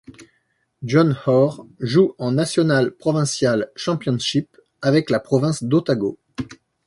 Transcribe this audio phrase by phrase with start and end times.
[0.81, 6.17] John Hore joue en National Provincial Championship avec la province d'Otago.